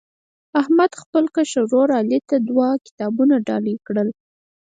احمد 0.61 0.91
خپل 1.01 1.23
کشر 1.35 1.63
ورر 1.71 1.91
علي 1.99 2.19
ته 2.29 2.35
دوه 2.49 2.67
کتابونه 2.85 3.35
ډالۍ 3.47 3.75
کړل. 3.87 4.09